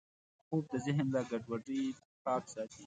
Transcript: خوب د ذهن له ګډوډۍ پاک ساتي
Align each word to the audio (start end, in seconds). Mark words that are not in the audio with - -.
خوب 0.47 0.63
د 0.71 0.73
ذهن 0.85 1.07
له 1.15 1.21
ګډوډۍ 1.29 1.83
پاک 2.23 2.43
ساتي 2.53 2.79